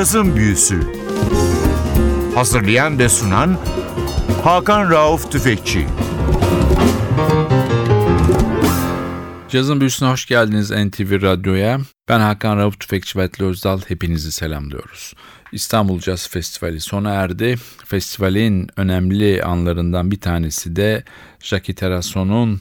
[0.00, 0.80] Cazın Büyüsü
[2.34, 3.58] Hazırlayan ve sunan
[4.44, 5.86] Hakan Rauf Tüfekçi
[9.48, 11.80] Cazın Büyüsü'ne hoş geldiniz NTV Radyo'ya.
[12.08, 13.80] Ben Hakan Rauf Tüfekçi ve Özdal.
[13.88, 15.14] Hepinizi selamlıyoruz.
[15.52, 17.56] İstanbul Caz Festivali sona erdi.
[17.84, 21.04] Festivalin önemli anlarından bir tanesi de
[21.40, 22.60] Jacques Terrasson'un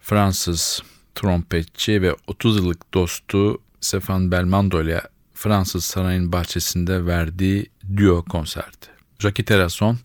[0.00, 0.82] Fransız
[1.14, 5.02] trompetçi ve 30 yıllık dostu Stefan Belmondo ile
[5.42, 8.86] Fransız sarayın bahçesinde verdiği duo konserdi.
[9.18, 9.98] Jacques Terrasson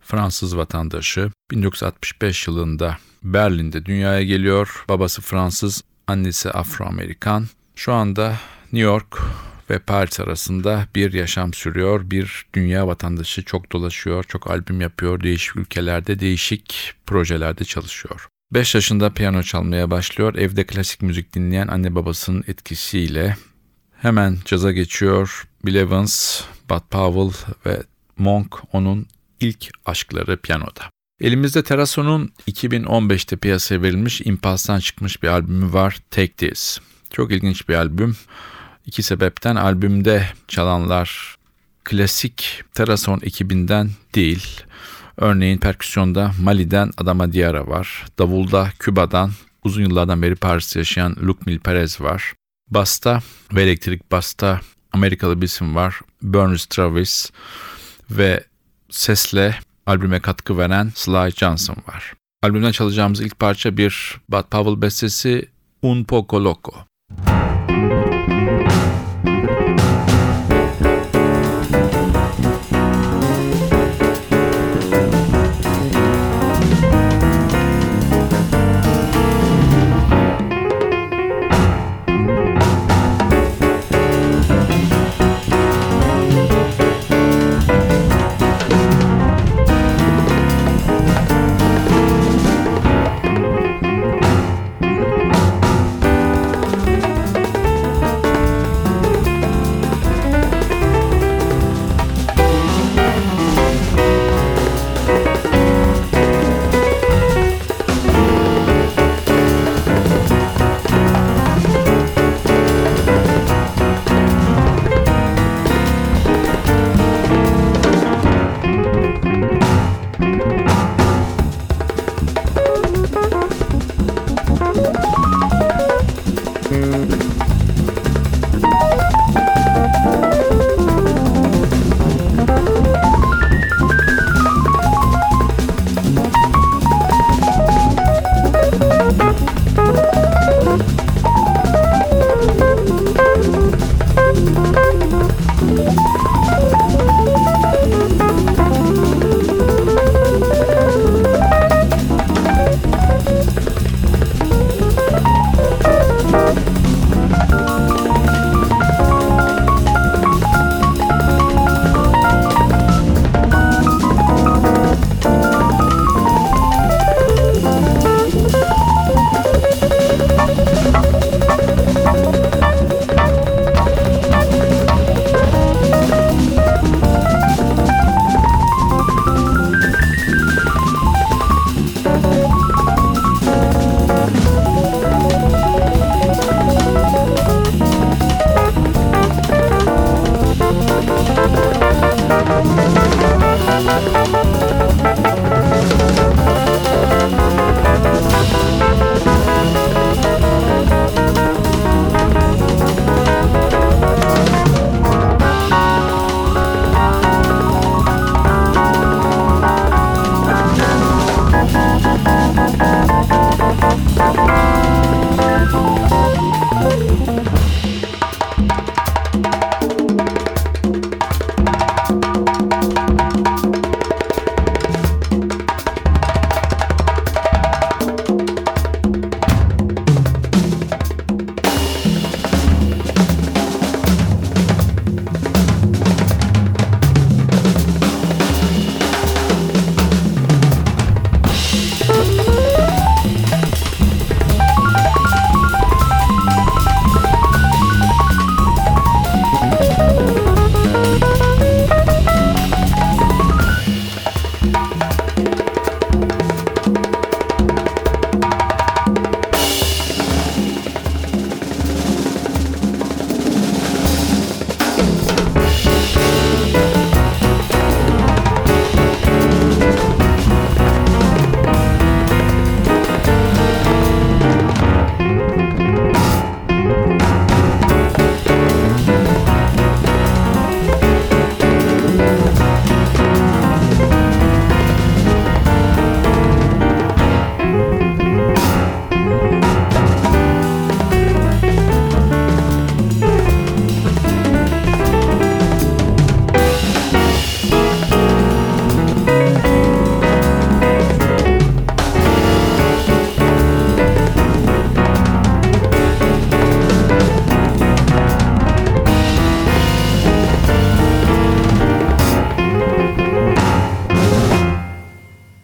[0.00, 4.84] Fransız vatandaşı 1965 yılında Berlin'de dünyaya geliyor.
[4.88, 7.46] Babası Fransız, annesi Afro-Amerikan.
[7.76, 8.36] Şu anda
[8.72, 9.18] New York
[9.70, 12.10] ve Paris arasında bir yaşam sürüyor.
[12.10, 18.26] Bir dünya vatandaşı çok dolaşıyor, çok albüm yapıyor, değişik ülkelerde, değişik projelerde çalışıyor.
[18.52, 20.34] 5 yaşında piyano çalmaya başlıyor.
[20.34, 23.36] Evde klasik müzik dinleyen anne babasının etkisiyle
[24.02, 25.48] hemen caza geçiyor.
[25.64, 27.82] Bill Evans, Bud Powell ve
[28.18, 29.06] Monk onun
[29.40, 30.90] ilk aşkları piyanoda.
[31.20, 36.80] Elimizde Terason'un 2015'te piyasaya verilmiş Impulse'dan çıkmış bir albümü var Take This.
[37.10, 38.16] Çok ilginç bir albüm.
[38.86, 41.36] İki sebepten albümde çalanlar
[41.84, 44.60] klasik Terason ekibinden değil.
[45.16, 48.06] Örneğin perküsyonda Mali'den Adama Diarra var.
[48.18, 49.30] Davulda Küba'dan
[49.64, 52.32] uzun yıllardan beri Paris'te yaşayan Luc Mil Perez var.
[52.70, 53.20] Basta
[53.54, 54.60] ve elektrik basta
[54.92, 56.00] Amerikalı bir isim var.
[56.22, 57.30] Bernice Travis
[58.10, 58.44] ve
[58.90, 62.14] sesle albüme katkı veren Sly Johnson var.
[62.42, 65.48] Albümden çalacağımız ilk parça bir Bud Powell bestesi
[65.82, 66.72] Un Poco Loco.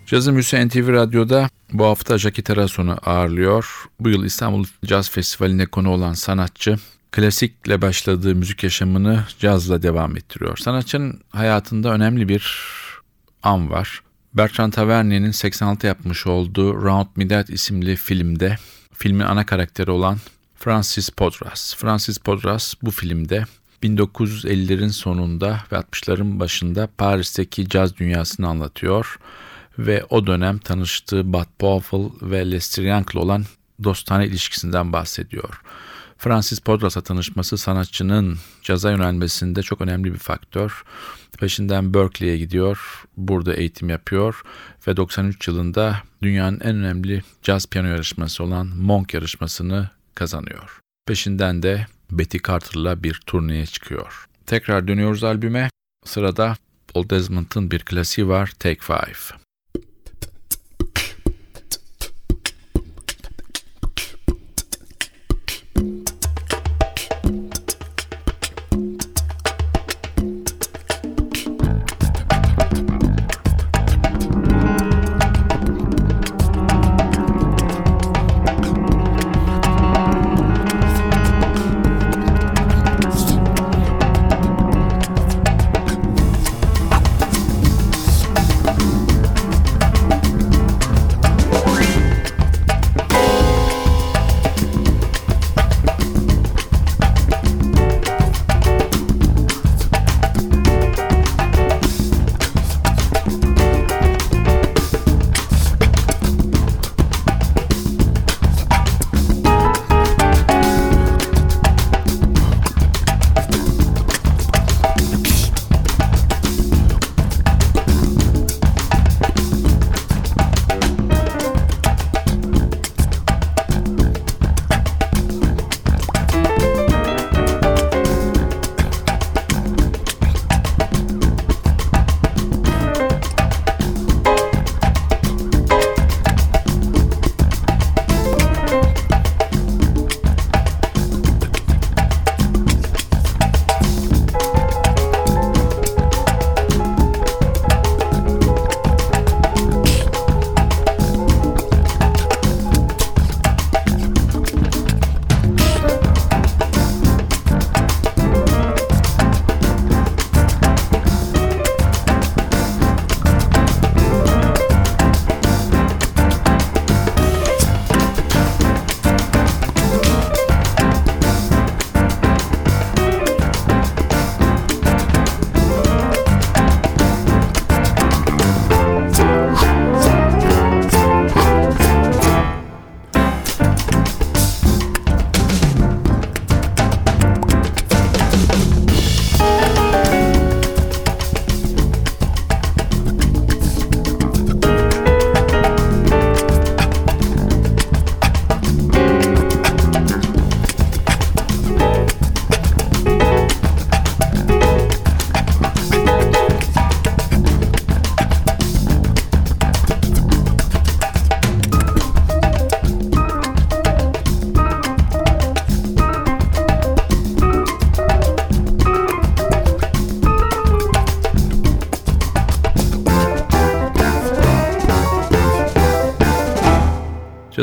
[0.06, 3.84] Cazın Müse NTV Radyo'da bu hafta Jackie Terason'u ağırlıyor.
[4.00, 6.76] Bu yıl İstanbul Caz Festivali'ne konu olan sanatçı
[7.12, 10.56] klasikle başladığı müzik yaşamını cazla devam ettiriyor.
[10.56, 12.72] Sanatçının hayatında önemli bir
[13.42, 14.02] an var.
[14.34, 18.56] Bertrand Tavernier'in 86 yapmış olduğu Round Midnight isimli filmde
[18.94, 20.18] filmin ana karakteri olan
[20.54, 21.76] Francis Podras.
[21.76, 23.44] Francis Podras bu filmde
[23.82, 29.18] 1950'lerin sonunda ve 60'ların başında Paris'teki caz dünyasını anlatıyor
[29.78, 33.44] ve o dönem tanıştığı Bud Powell ve Lester Young'la olan
[33.84, 35.60] dostane ilişkisinden bahsediyor.
[36.18, 40.82] Francis Podras'la tanışması sanatçının caza yönelmesinde çok önemli bir faktör.
[41.38, 44.42] Peşinden Berkeley'e gidiyor, burada eğitim yapıyor
[44.86, 50.80] ve 93 yılında dünyanın en önemli caz piyano yarışması olan Monk yarışmasını kazanıyor.
[51.06, 54.26] Peşinden de Betty Carter'la bir turneye çıkıyor.
[54.46, 55.70] Tekrar dönüyoruz albüme.
[56.04, 56.56] Sırada
[56.88, 59.45] Paul Desmond'ın bir klasiği var Take Five.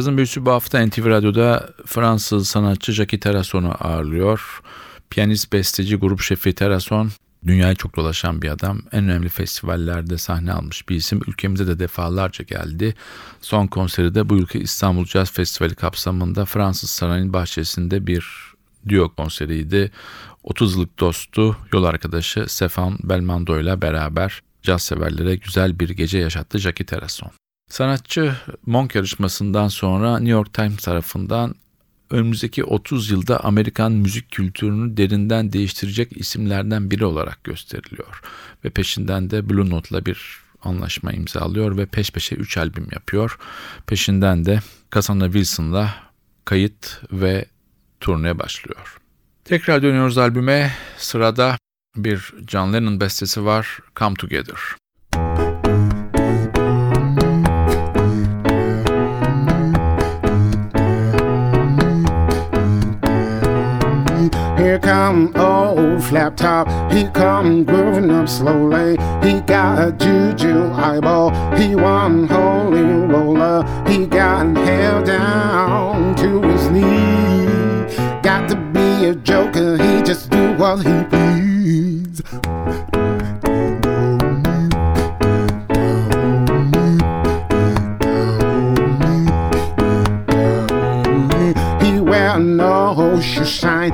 [0.04, 4.62] Cazın büyüsü bu hafta NTV Radyo'da Fransız sanatçı Jackie Terrason'u ağırlıyor.
[5.10, 7.12] Piyanist, besteci, grup şefi Terrason
[7.48, 8.82] dünyayı çok dolaşan bir adam.
[8.92, 11.22] En önemli festivallerde sahne almış bir isim.
[11.28, 12.96] Ülkemize de defalarca geldi.
[13.42, 18.26] Son konseri de bu ülke İstanbul Jazz Festivali kapsamında Fransız Sarayı'nın bahçesinde bir
[18.90, 19.92] duo konseriydi.
[20.44, 26.60] 30 yıllık dostu, yol arkadaşı Stefan Belmondo ile beraber caz severlere güzel bir gece yaşattı
[26.60, 27.32] Jackie Terrason.
[27.70, 31.56] Sanatçı Monk yarışmasından sonra New York Times tarafından
[32.10, 38.22] önümüzdeki 30 yılda Amerikan müzik kültürünü derinden değiştirecek isimlerden biri olarak gösteriliyor.
[38.66, 43.38] Ve peşinden de Blue Note'la bir anlaşma imzalıyor ve peş peşe 3 albüm yapıyor.
[43.88, 44.60] Peşinden de
[44.94, 45.96] Cassandra Wilson'la
[46.46, 47.46] kayıt ve
[48.00, 48.98] turne başlıyor.
[49.46, 50.74] Tekrar dönüyoruz albüme.
[50.98, 51.58] Sırada
[51.96, 54.58] bir John Lennon bestesi var, Come Together.
[64.64, 66.70] Here come old roof laptop.
[66.90, 68.92] He come grooving up slowly.
[69.22, 71.32] He got a juju eyeball.
[71.58, 73.66] He one holy roller.
[73.86, 77.94] He got held down to his knee.
[78.22, 79.76] Got to be a joker.
[79.76, 82.24] He just do what he please.
[91.82, 93.92] He wear no shoe shine.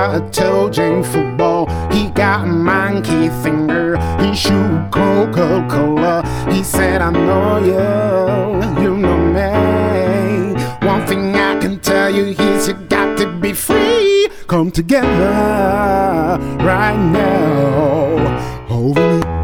[0.00, 1.66] Got a jam football.
[1.92, 3.98] He got a monkey finger.
[4.18, 6.22] He shoot Coca Cola.
[6.50, 10.54] He said, I know you, you know me.
[10.86, 14.30] One thing I can tell you is you got to be free.
[14.46, 18.70] Come together right now.
[18.70, 19.39] Over me.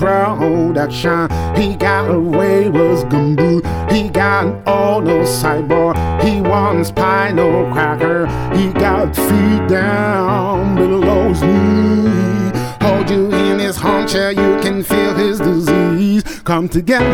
[0.00, 1.28] Back production.
[1.56, 3.60] He got a waivers gumbo.
[3.92, 5.96] He got an auto cyborg.
[6.22, 8.26] He wants spinal cracker.
[8.56, 12.50] He got feet down below his knee.
[12.80, 14.30] Hold you in his hauncher.
[14.32, 16.22] You can feel his disease.
[16.44, 17.06] Come together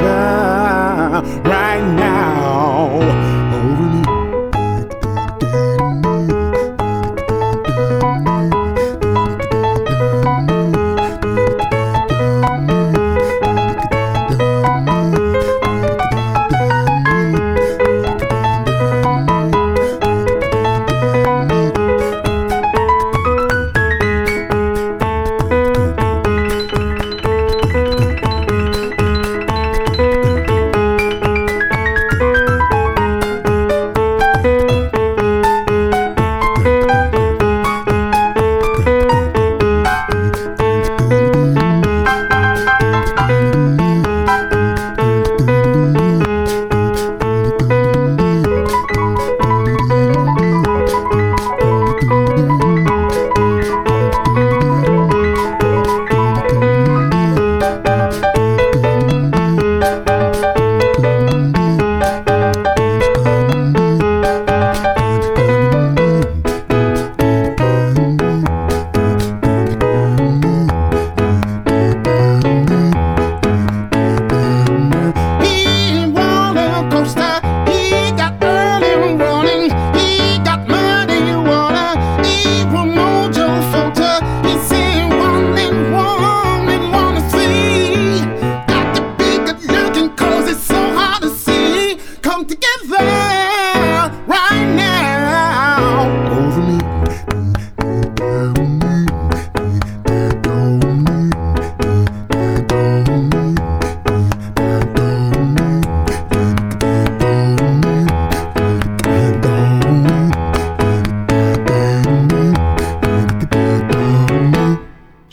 [1.45, 3.46] right now.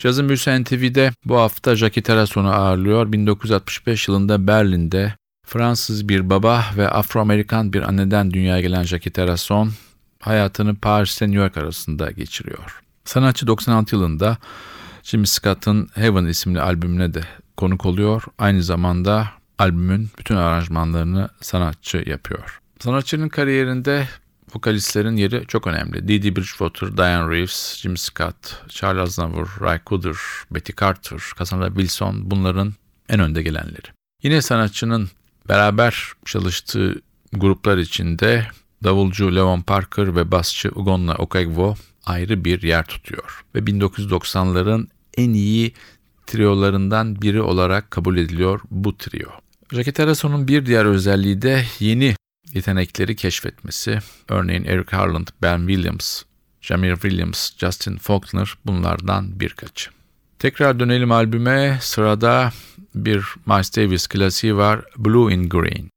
[0.03, 3.11] Cazın Büyüsü NTV'de bu hafta Jackie Terrason'u ağırlıyor.
[3.11, 5.13] 1965 yılında Berlin'de
[5.45, 9.71] Fransız bir baba ve Afro-Amerikan bir anneden dünyaya gelen Jackie Terrason
[10.19, 12.81] hayatını Paris ile New York arasında geçiriyor.
[13.05, 14.37] Sanatçı 96 yılında
[15.03, 17.21] Jimmy Scott'ın Heaven isimli albümüne de
[17.57, 18.23] konuk oluyor.
[18.37, 19.27] Aynı zamanda
[19.59, 22.61] albümün bütün aranjmanlarını sanatçı yapıyor.
[22.79, 24.07] Sanatçının kariyerinde
[24.55, 26.07] vokalistlerin yeri çok önemli.
[26.07, 30.15] Dee Bridgewater, Diane Reeves, Jim Scott, Charles Aznavour, Ray Cooder,
[30.51, 32.73] Betty Carter, Cassandra Wilson bunların
[33.09, 33.87] en önde gelenleri.
[34.23, 35.09] Yine sanatçının
[35.49, 37.01] beraber çalıştığı
[37.33, 38.47] gruplar içinde
[38.83, 43.45] davulcu Leon Parker ve basçı Ugonna Okegwo ayrı bir yer tutuyor.
[43.55, 45.73] Ve 1990'ların en iyi
[46.27, 49.29] triolarından biri olarak kabul ediliyor bu trio.
[49.71, 52.15] Jackie Terrason'un bir diğer özelliği de yeni
[52.53, 53.99] yetenekleri keşfetmesi.
[54.29, 56.23] Örneğin Eric Harland, Ben Williams,
[56.61, 59.89] Jamir Williams, Justin Faulkner bunlardan birkaçı.
[60.39, 61.77] Tekrar dönelim albüme.
[61.81, 62.51] Sırada
[62.95, 64.81] bir Miles Davis klasiği var.
[64.97, 65.89] Blue in Green.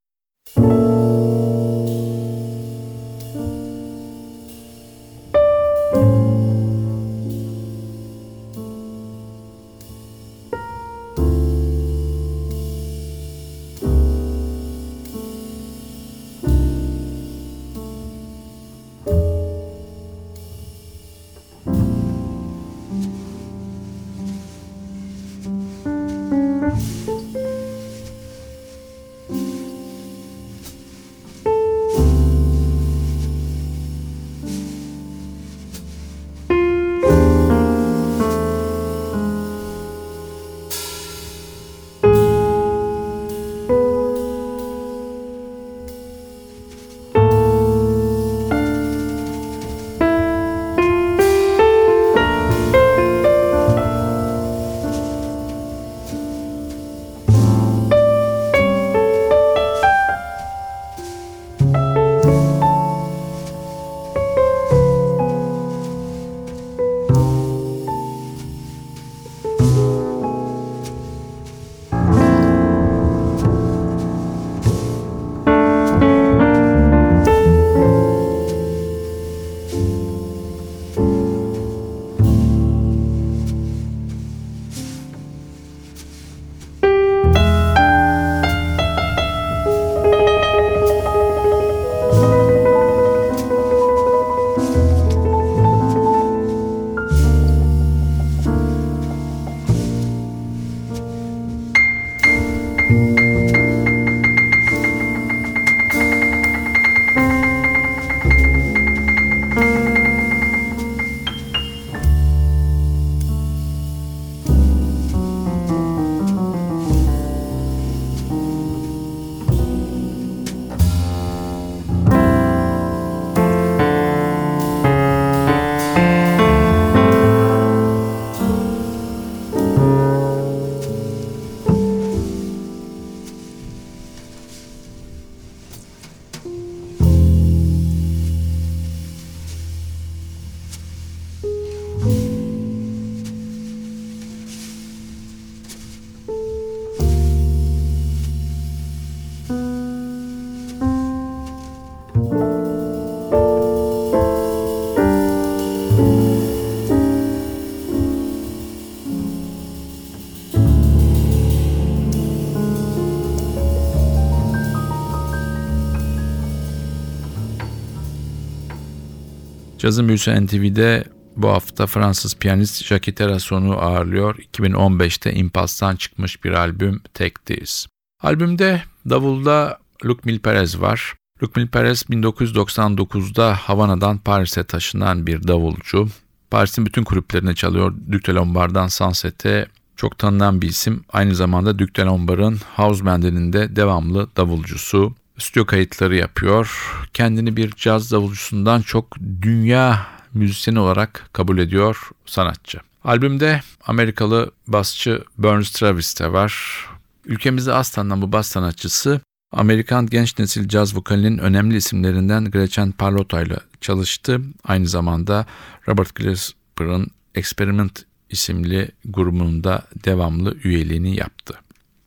[169.87, 171.05] Cazın Büyüsü NTV'de
[171.37, 174.37] bu hafta Fransız piyanist Jacques Terrason'u ağırlıyor.
[174.37, 177.87] 2015'te Impulse'dan çıkmış bir albüm Take This.
[178.23, 181.15] Albümde davulda Luc Milperez var.
[181.43, 186.09] Luc Milperez 1999'da Havana'dan Paris'e taşınan bir davulcu.
[186.51, 187.95] Paris'in bütün kulüplerine çalıyor.
[188.13, 191.05] Duc de Lombard'dan Sunset'e çok tanınan bir isim.
[191.13, 195.15] Aynı zamanda Duc de Lombard'ın House Band'inin de devamlı davulcusu.
[195.39, 196.93] Stüdyo kayıtları yapıyor.
[197.15, 202.79] Kendini bir caz davulcusundan çok dünya müzisyeni olarak kabul ediyor sanatçı.
[203.05, 206.85] Albümde Amerikalı basçı Burns Travis de var.
[207.25, 209.21] Ülkemizde az tanınan bu bas sanatçısı
[209.53, 214.41] Amerikan genç nesil caz vokalinin önemli isimlerinden Gretchen Parlato ile çalıştı.
[214.65, 215.47] Aynı zamanda
[215.89, 221.55] Robert Glasper'ın Experiment isimli grubunda devamlı üyeliğini yaptı.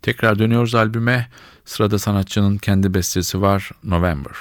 [0.01, 1.29] Tekrar dönüyoruz albüme.
[1.69, 4.33] Sırada sanatçının kendi bestesi var November.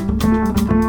[0.00, 0.79] Música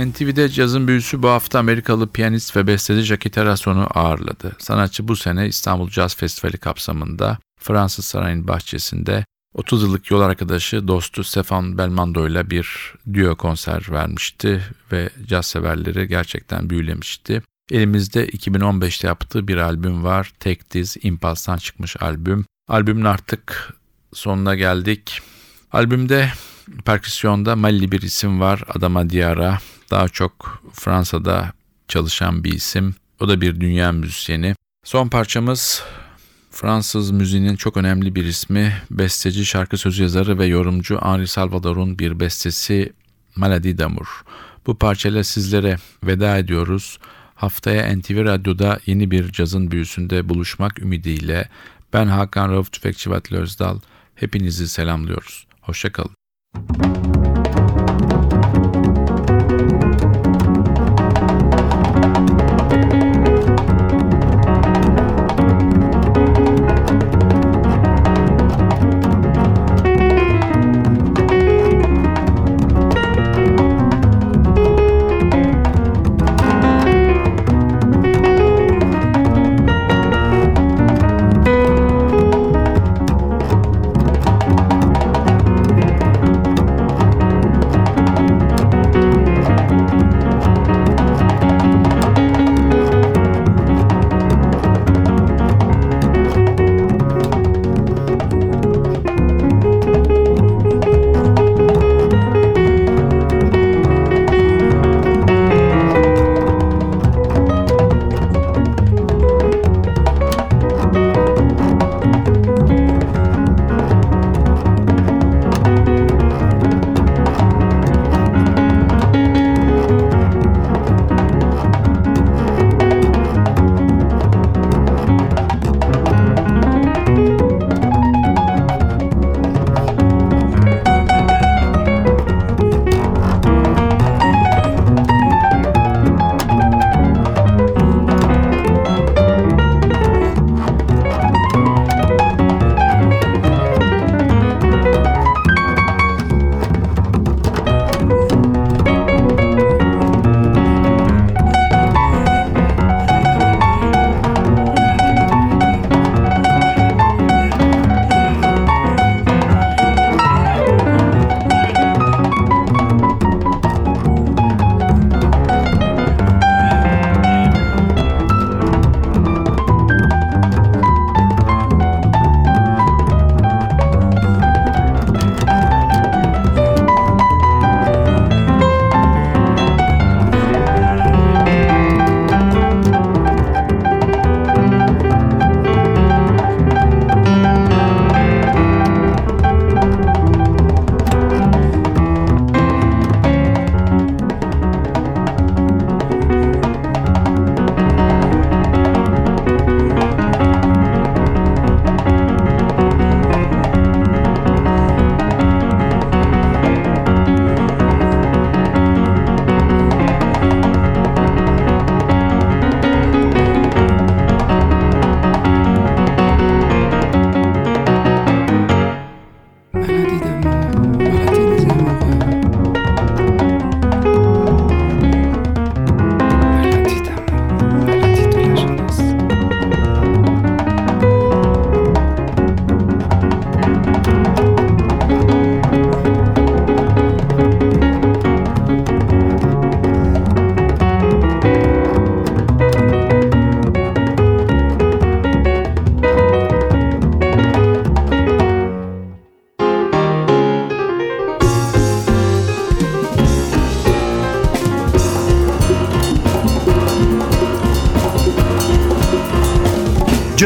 [0.00, 4.56] NTV'de cazın büyüsü bu hafta Amerikalı piyanist ve besteci Jackie Terrason'u ağırladı.
[4.58, 11.24] Sanatçı bu sene İstanbul Caz Festivali kapsamında Fransız Sarayı'nın bahçesinde 30 yıllık yol arkadaşı dostu
[11.24, 17.42] Stefan Belmondo ile bir duo konser vermişti ve caz severleri gerçekten büyülemişti.
[17.70, 20.32] Elimizde 2015'te yaptığı bir albüm var.
[20.40, 22.44] Tek Diz Impulse'dan çıkmış albüm.
[22.68, 23.74] Albümün artık
[24.12, 25.20] sonuna geldik.
[25.72, 26.30] Albümde
[26.84, 28.62] perküsyonda Malili bir isim var.
[28.68, 29.58] Adama Diara.
[29.90, 31.52] Daha çok Fransa'da
[31.88, 32.94] çalışan bir isim.
[33.20, 34.54] O da bir dünya müzisyeni.
[34.84, 35.82] Son parçamız
[36.50, 42.20] Fransız müziğinin çok önemli bir ismi, besteci, şarkı sözü yazarı ve yorumcu Henri Salvador'un bir
[42.20, 42.92] bestesi
[43.36, 44.24] Maladie d'Amour.
[44.66, 46.98] Bu parçayla sizlere veda ediyoruz.
[47.34, 51.48] Haftaya NTV Radyo'da yeni bir cazın büyüsünde buluşmak ümidiyle
[51.92, 53.78] ben Hakan Rauf Tüfekçi Vatli Özdal.
[54.14, 55.46] Hepinizi selamlıyoruz.
[55.60, 56.14] Hoşçakalın.